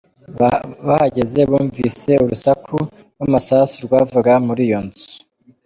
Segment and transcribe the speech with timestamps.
[0.87, 2.75] Bahageze bumvise urusaku
[3.11, 5.07] rwamasasu rwavaga muri iyo nzu.